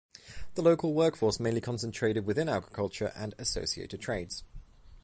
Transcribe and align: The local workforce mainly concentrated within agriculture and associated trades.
The 0.55 0.63
local 0.63 0.95
workforce 0.95 1.39
mainly 1.39 1.61
concentrated 1.61 2.25
within 2.25 2.49
agriculture 2.49 3.11
and 3.15 3.35
associated 3.37 4.01
trades. 4.01 4.43